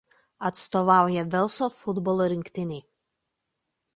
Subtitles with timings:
[0.47, 2.83] Atstovauja Velso futbolo rinktinei.